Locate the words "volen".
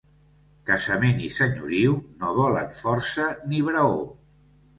2.39-2.73